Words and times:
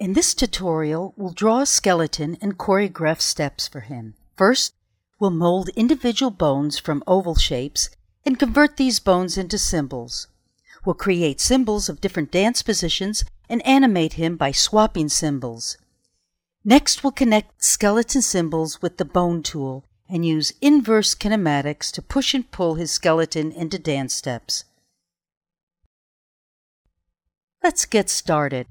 In 0.00 0.14
this 0.14 0.32
tutorial, 0.32 1.12
we'll 1.18 1.34
draw 1.34 1.60
a 1.60 1.66
skeleton 1.66 2.38
and 2.40 2.56
choreograph 2.56 3.20
steps 3.20 3.68
for 3.68 3.80
him. 3.80 4.14
First, 4.34 4.72
we'll 5.18 5.30
mold 5.30 5.68
individual 5.76 6.30
bones 6.30 6.78
from 6.78 7.04
oval 7.06 7.34
shapes 7.34 7.90
and 8.24 8.38
convert 8.38 8.78
these 8.78 8.98
bones 8.98 9.36
into 9.36 9.58
symbols. 9.58 10.26
We'll 10.86 10.94
create 10.94 11.38
symbols 11.38 11.90
of 11.90 12.00
different 12.00 12.30
dance 12.30 12.62
positions 12.62 13.24
and 13.50 13.64
animate 13.66 14.14
him 14.14 14.38
by 14.38 14.52
swapping 14.52 15.10
symbols. 15.10 15.76
Next, 16.64 17.04
we'll 17.04 17.12
connect 17.12 17.62
skeleton 17.62 18.22
symbols 18.22 18.80
with 18.80 18.96
the 18.96 19.04
bone 19.04 19.42
tool 19.42 19.84
and 20.08 20.24
use 20.24 20.54
inverse 20.62 21.14
kinematics 21.14 21.92
to 21.92 22.00
push 22.00 22.32
and 22.32 22.50
pull 22.50 22.76
his 22.76 22.90
skeleton 22.90 23.52
into 23.52 23.78
dance 23.78 24.14
steps. 24.14 24.64
Let's 27.62 27.84
get 27.84 28.08
started. 28.08 28.66